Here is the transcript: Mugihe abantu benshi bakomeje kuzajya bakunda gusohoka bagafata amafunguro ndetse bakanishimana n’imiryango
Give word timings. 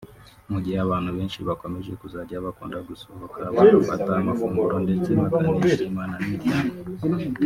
Mugihe 0.51 0.77
abantu 0.85 1.09
benshi 1.17 1.37
bakomeje 1.47 1.91
kuzajya 2.01 2.43
bakunda 2.45 2.77
gusohoka 2.87 3.39
bagafata 3.57 4.09
amafunguro 4.21 4.75
ndetse 4.85 5.09
bakanishimana 5.19 6.13
n’imiryango 6.19 6.73